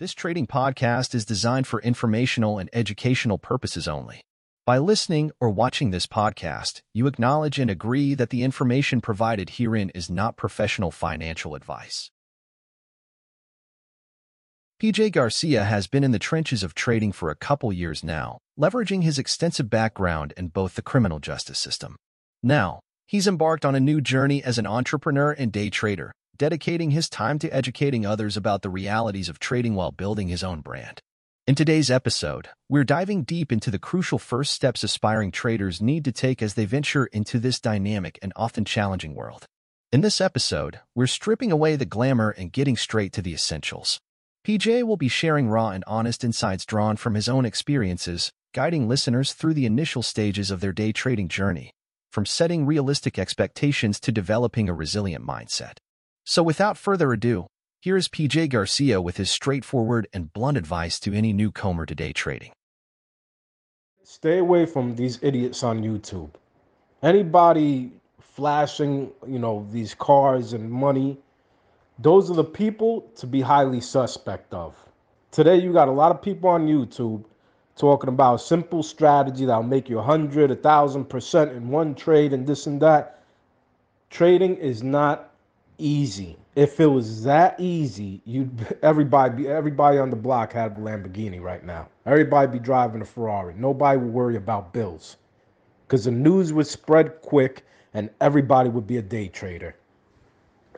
[0.00, 4.20] This trading podcast is designed for informational and educational purposes only.
[4.64, 9.90] By listening or watching this podcast, you acknowledge and agree that the information provided herein
[9.96, 12.12] is not professional financial advice.
[14.80, 19.02] PJ Garcia has been in the trenches of trading for a couple years now, leveraging
[19.02, 21.96] his extensive background in both the criminal justice system.
[22.40, 22.78] Now,
[23.08, 27.38] he's embarked on a new journey as an entrepreneur and day trader, dedicating his time
[27.40, 31.00] to educating others about the realities of trading while building his own brand.
[31.48, 36.12] In today's episode, we're diving deep into the crucial first steps aspiring traders need to
[36.12, 39.46] take as they venture into this dynamic and often challenging world.
[39.90, 43.98] In this episode, we're stripping away the glamour and getting straight to the essentials.
[44.46, 49.32] PJ will be sharing raw and honest insights drawn from his own experiences, guiding listeners
[49.32, 51.72] through the initial stages of their day trading journey,
[52.12, 55.78] from setting realistic expectations to developing a resilient mindset.
[56.28, 57.46] So without further ado,
[57.80, 62.12] here is PJ Garcia with his straightforward and blunt advice to any newcomer to day
[62.12, 62.52] trading.
[64.04, 66.28] Stay away from these idiots on YouTube.
[67.02, 71.16] Anybody flashing, you know, these cars and money,
[71.98, 74.74] those are the people to be highly suspect of.
[75.30, 77.24] Today, you got a lot of people on YouTube
[77.74, 82.34] talking about simple strategy that'll make you a hundred, a thousand percent in one trade
[82.34, 83.22] and this and that.
[84.10, 85.27] Trading is not
[85.78, 86.36] easy.
[86.54, 91.64] If it was that easy, you'd everybody everybody on the block had a Lamborghini right
[91.64, 91.88] now.
[92.04, 93.54] Everybody be driving a Ferrari.
[93.56, 95.16] Nobody would worry about bills.
[95.86, 99.74] Because the news would spread quick and everybody would be a day trader.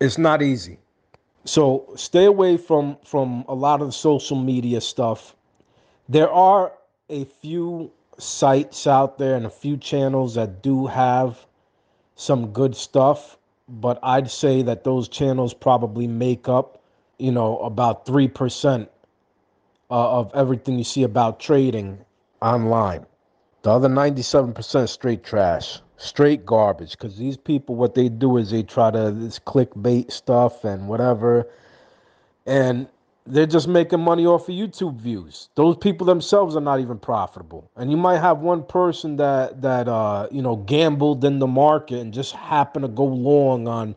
[0.00, 0.78] It's not easy.
[1.44, 5.36] So stay away from from a lot of the social media stuff.
[6.08, 6.72] There are
[7.08, 11.46] a few sites out there and a few channels that do have
[12.16, 13.36] some good stuff
[13.68, 16.82] but I'd say that those channels probably make up,
[17.18, 18.88] you know, about 3%
[19.90, 21.98] uh, of everything you see about trading
[22.40, 23.06] online.
[23.62, 26.92] The other 97% straight trash, straight garbage.
[26.92, 31.48] Because these people, what they do is they try to this clickbait stuff and whatever.
[32.46, 32.86] And
[33.26, 35.48] they're just making money off of YouTube views.
[35.56, 37.70] Those people themselves are not even profitable.
[37.76, 41.98] And you might have one person that that uh, you know gambled in the market
[41.98, 43.96] and just happened to go long on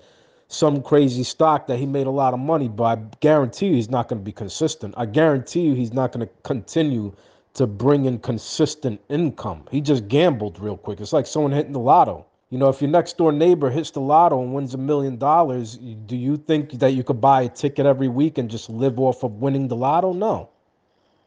[0.50, 3.92] some crazy stock that he made a lot of money, but I guarantee you he's
[3.92, 4.96] not going to be consistent.
[4.98, 7.14] I guarantee you he's not going to continue
[7.54, 9.66] to bring in consistent income.
[9.70, 11.00] He just gambled real quick.
[11.02, 12.26] It's like someone hitting the lotto.
[12.50, 15.78] You know, if your next door neighbor hits the lotto and wins a million dollars,
[15.78, 19.24] do you think that you could buy a ticket every week and just live off
[19.24, 20.14] of winning the lotto?
[20.14, 20.50] No,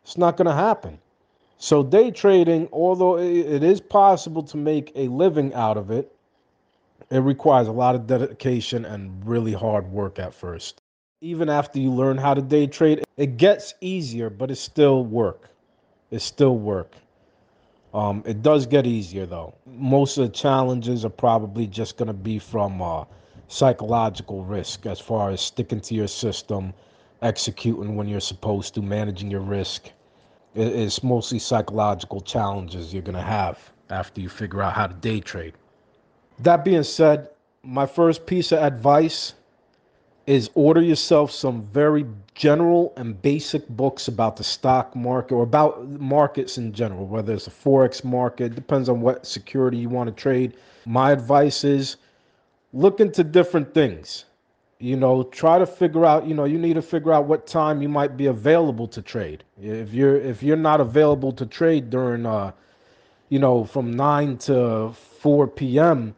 [0.02, 0.98] it's not going to happen.
[1.58, 6.12] So, day trading, although it is possible to make a living out of it,
[7.08, 10.80] it requires a lot of dedication and really hard work at first.
[11.20, 15.50] Even after you learn how to day trade, it gets easier, but it's still work.
[16.10, 16.96] It's still work.
[17.94, 19.54] Um, it does get easier though.
[19.66, 23.04] Most of the challenges are probably just going to be from uh,
[23.48, 26.72] psychological risk as far as sticking to your system,
[27.20, 29.90] executing when you're supposed to, managing your risk.
[30.54, 33.58] It's mostly psychological challenges you're going to have
[33.90, 35.54] after you figure out how to day trade.
[36.38, 37.30] That being said,
[37.62, 39.34] my first piece of advice
[40.26, 45.88] is order yourself some very general and basic books about the stock market or about
[45.88, 50.22] markets in general, whether it's a forex market, depends on what security you want to
[50.22, 50.54] trade.
[50.86, 51.96] My advice is
[52.72, 54.24] look into different things.
[54.78, 57.82] You know, try to figure out, you know, you need to figure out what time
[57.82, 59.44] you might be available to trade.
[59.60, 62.52] If you're if you're not available to trade during uh
[63.32, 66.14] you know, from 9 to 4 p.m.,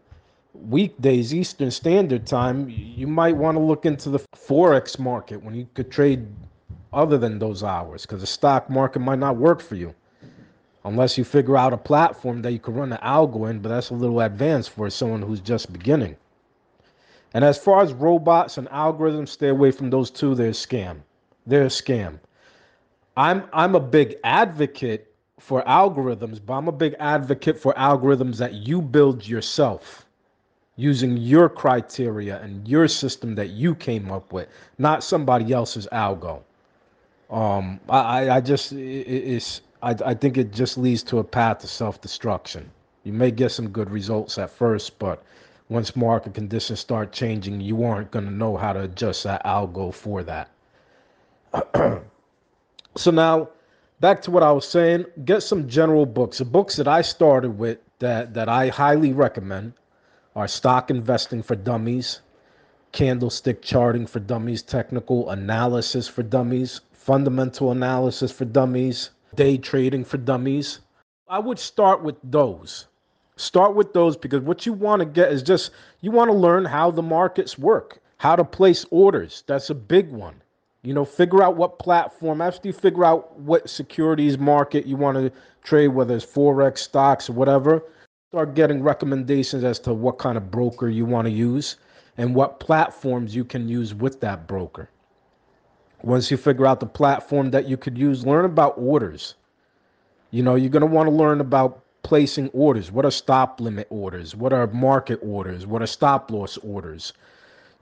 [0.54, 5.68] weekdays Eastern Standard Time, you might want to look into the forex market when you
[5.74, 6.26] could trade
[6.92, 9.94] other than those hours because the stock market might not work for you
[10.84, 13.90] unless you figure out a platform that you can run an algo in, but that's
[13.90, 16.16] a little advanced for someone who's just beginning.
[17.32, 20.34] And as far as robots and algorithms, stay away from those two.
[20.34, 20.98] They're a scam.
[21.46, 22.20] They're a scam.
[23.16, 28.52] I'm I'm a big advocate for algorithms, but I'm a big advocate for algorithms that
[28.54, 30.03] you build yourself
[30.76, 34.48] using your criteria and your system that you came up with,
[34.78, 36.42] not somebody else's algo.
[37.30, 41.58] Um, I, I just it, it's I, I think it just leads to a path
[41.58, 42.70] to self-destruction.
[43.04, 45.22] You may get some good results at first, but
[45.68, 49.92] once market conditions start changing, you aren't going to know how to adjust that algo
[49.92, 50.50] for that.
[52.96, 53.48] so now,
[54.00, 55.04] back to what I was saying.
[55.24, 56.38] Get some general books.
[56.38, 59.72] The books that I started with that that I highly recommend
[60.36, 62.20] are stock investing for dummies,
[62.92, 70.16] candlestick charting for dummies, technical analysis for dummies, fundamental analysis for dummies, day trading for
[70.16, 70.80] dummies.
[71.28, 72.86] I would start with those.
[73.36, 75.70] Start with those because what you want to get is just
[76.00, 79.42] you want to learn how the markets work, how to place orders.
[79.46, 80.40] That's a big one.
[80.82, 85.16] You know, figure out what platform, after you figure out what securities market you want
[85.16, 85.32] to
[85.62, 87.82] trade, whether it's Forex, stocks, or whatever,
[88.34, 91.76] start getting recommendations as to what kind of broker you want to use
[92.16, 94.90] and what platforms you can use with that broker.
[96.02, 99.36] Once you figure out the platform that you could use, learn about orders.
[100.32, 102.90] You know, you're going to want to learn about placing orders.
[102.90, 104.34] What are stop limit orders?
[104.34, 105.64] What are market orders?
[105.64, 107.12] What are stop loss orders?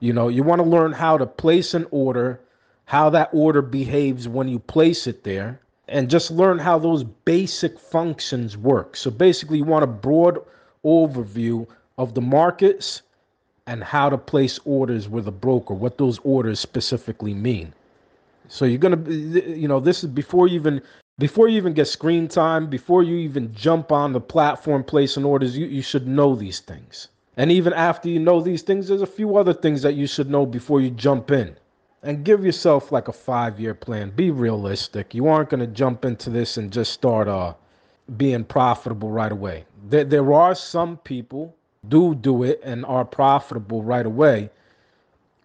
[0.01, 2.39] You know, you want to learn how to place an order,
[2.85, 7.79] how that order behaves when you place it there, and just learn how those basic
[7.79, 8.95] functions work.
[8.95, 10.39] So basically, you want a broad
[10.85, 13.01] overview of the markets
[13.67, 17.73] and how to place orders with a broker, what those orders specifically mean.
[18.47, 20.81] So you're gonna, you know, this is before you even
[21.19, 25.57] before you even get screen time, before you even jump on the platform placing orders,
[25.57, 27.07] you, you should know these things.
[27.37, 30.29] And even after you know these things, there's a few other things that you should
[30.29, 31.55] know before you jump in.
[32.03, 34.11] And give yourself like a five year plan.
[34.11, 35.13] Be realistic.
[35.13, 37.53] You aren't going to jump into this and just start uh,
[38.17, 39.65] being profitable right away.
[39.89, 41.55] There, there are some people
[41.89, 44.49] do do it and are profitable right away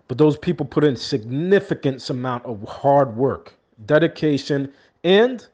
[0.06, 3.54] but those people put in significant amount of hard work
[3.86, 4.72] dedication
[5.04, 5.46] and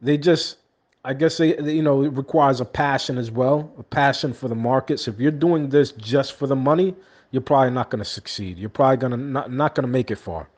[0.00, 0.58] they just
[1.04, 4.54] i guess they, you know it requires a passion as well a passion for the
[4.54, 6.94] markets if you're doing this just for the money
[7.30, 10.10] you're probably not going to succeed you're probably going to not, not going to make
[10.10, 10.48] it far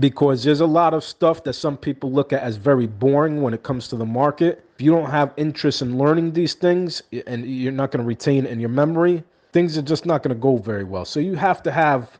[0.00, 3.54] because there's a lot of stuff that some people look at as very boring when
[3.54, 7.46] it comes to the market if you don't have interest in learning these things and
[7.46, 10.56] you're not going to retain in your memory things are just not going to go
[10.56, 11.04] very well.
[11.04, 12.18] So you have to have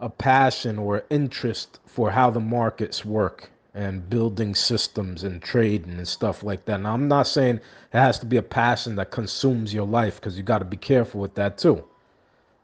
[0.00, 6.08] a passion or interest for how the markets work and building systems and trading and
[6.08, 6.80] stuff like that.
[6.80, 10.36] Now, I'm not saying it has to be a passion that consumes your life because
[10.36, 11.84] you got to be careful with that too.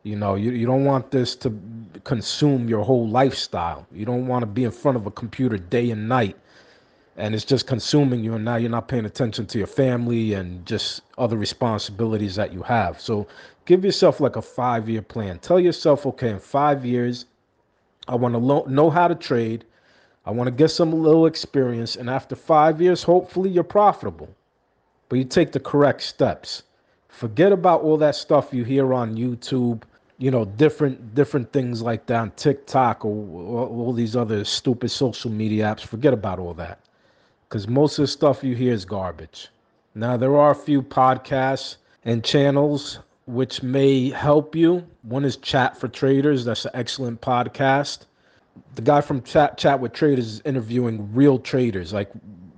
[0.08, 1.54] You know, you, you don't want this to
[2.04, 3.86] consume your whole lifestyle.
[3.92, 6.36] You don't want to be in front of a computer day and night
[7.18, 10.64] and it's just consuming you and now you're not paying attention to your family and
[10.64, 13.00] just other responsibilities that you have.
[13.00, 13.26] So
[13.66, 15.40] give yourself like a five year plan.
[15.40, 17.26] Tell yourself okay in five years
[18.08, 19.64] i want to lo- know how to trade.
[20.24, 24.28] I want to get some little experience and after five years hopefully you're profitable.
[25.08, 26.62] But you take the correct steps.
[27.08, 29.82] Forget about all that stuff you hear on youtube
[30.18, 34.90] you know different different things like that on tiktok or, or all these other stupid
[34.90, 36.80] social media apps forget about all that
[37.48, 39.48] because most of the stuff you hear is garbage.
[39.94, 44.86] Now, there are a few podcasts and channels which may help you.
[45.02, 48.00] One is Chat for Traders, that's an excellent podcast.
[48.74, 52.10] The guy from Chat, Chat with Traders is interviewing real traders, like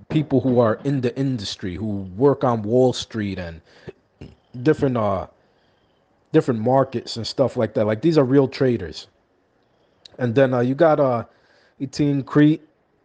[0.09, 3.61] people who are in the industry, who work on Wall Street and
[4.61, 5.27] different uh
[6.31, 7.85] different markets and stuff like that.
[7.85, 9.07] Like these are real traders.
[10.17, 11.25] And then uh, you got uh
[11.79, 12.61] Etienne Crete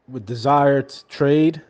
[0.08, 1.62] with Desire to Trade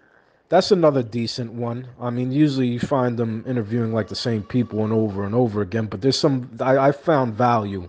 [0.48, 1.88] that's another decent one.
[2.00, 5.60] I mean, usually you find them interviewing like the same people and over and over
[5.60, 7.88] again, but there's some I, I found value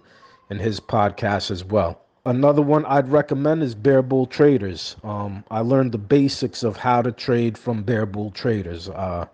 [0.49, 2.01] in his podcast as well.
[2.25, 4.95] Another one I'd recommend is Bear Bull Traders.
[5.03, 8.89] Um, I learned the basics of how to trade from Bear Bull Traders.
[8.89, 9.27] Uh,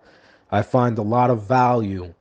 [0.52, 2.12] I find a lot of value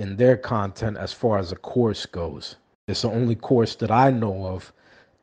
[0.00, 2.56] in their content as far as a course goes.
[2.88, 4.72] It's the only course that I know of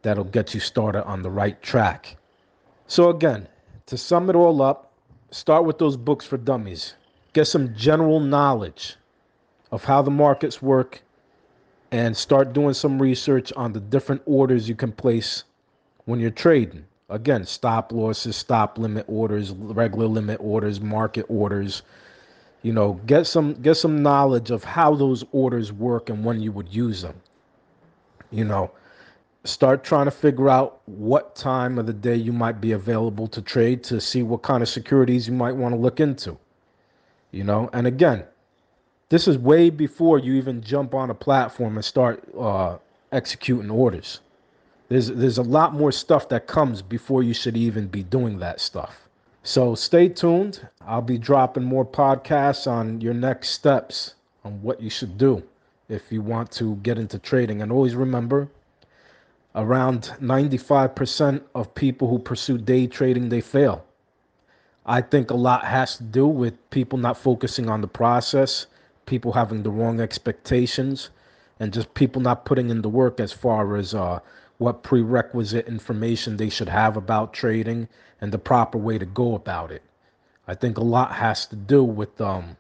[0.04, 2.16] that'll get you started on the right track.
[2.86, 3.48] So, again,
[3.88, 4.94] to sum it all up,
[5.32, 6.94] start with those books for dummies.
[7.34, 8.98] Get some general knowledge
[9.72, 11.02] of how the markets work
[11.92, 15.44] and start doing some research on the different orders you can place
[16.06, 16.86] when you're trading.
[17.10, 21.82] Again, stop losses, stop limit orders, regular limit orders, market orders.
[22.64, 26.52] You know, get some get some knowledge of how those orders work and when you
[26.52, 27.16] would use them.
[28.32, 28.72] You know,
[29.44, 33.42] start trying to figure out what time of the day you might be available to
[33.42, 36.38] trade to see what kind of securities you might want to look into.
[37.32, 38.26] You know, and again,
[39.10, 42.78] this is way before you even jump on a platform and start uh,
[43.12, 44.20] executing orders.
[44.90, 48.60] There's there's a lot more stuff that comes before you should even be doing that
[48.60, 49.07] stuff.
[49.48, 50.68] So stay tuned.
[50.86, 55.42] I'll be dropping more podcasts on your next steps on what you should do
[55.88, 57.62] if you want to get into trading.
[57.62, 58.50] And always remember,
[59.56, 63.86] around 95% of people who pursue day trading they fail
[64.86, 68.68] i think a lot has to do with people not focusing on the process
[69.06, 71.10] people having the wrong expectations
[71.60, 74.20] and just people not putting in the work as far as uh,
[74.58, 77.88] what prerequisite information they should have about trading
[78.22, 79.84] and the proper way to go about it.
[80.48, 82.56] I think a lot has to do with um,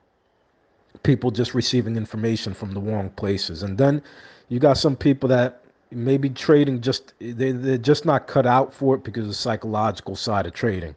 [1.04, 3.64] people just receiving information from the wrong places.
[3.64, 4.02] And then
[4.50, 8.96] you got some people that maybe trading just they, they're just not cut out for
[8.96, 10.96] it because of the psychological side of trading.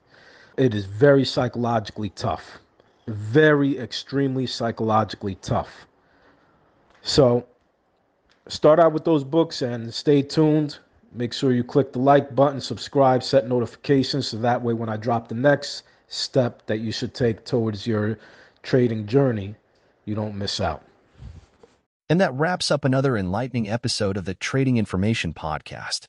[0.56, 2.58] It is very psychologically tough.
[3.06, 5.86] Very extremely psychologically tough.
[7.02, 7.46] So
[8.50, 10.78] start out with those books and stay tuned.
[11.12, 14.96] Make sure you click the like button, subscribe, set notifications so that way when I
[14.96, 18.18] drop the next step that you should take towards your
[18.62, 19.54] trading journey,
[20.04, 20.82] you don't miss out.
[22.08, 26.06] And that wraps up another enlightening episode of the Trading Information Podcast.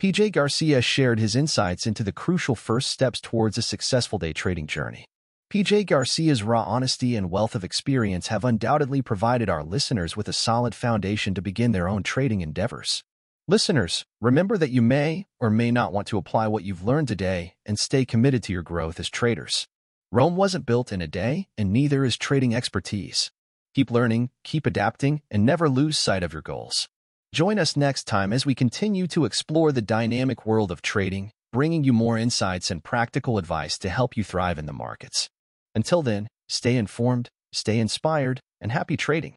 [0.00, 4.68] PJ Garcia shared his insights into the crucial first steps towards a successful day trading
[4.68, 5.04] journey.
[5.50, 10.32] PJ Garcia's raw honesty and wealth of experience have undoubtedly provided our listeners with a
[10.34, 13.02] solid foundation to begin their own trading endeavors.
[13.46, 17.54] Listeners, remember that you may or may not want to apply what you've learned today
[17.64, 19.66] and stay committed to your growth as traders.
[20.12, 23.30] Rome wasn't built in a day, and neither is trading expertise.
[23.74, 26.90] Keep learning, keep adapting, and never lose sight of your goals.
[27.32, 31.84] Join us next time as we continue to explore the dynamic world of trading, bringing
[31.84, 35.30] you more insights and practical advice to help you thrive in the markets.
[35.78, 39.36] Until then, stay informed, stay inspired, and happy trading.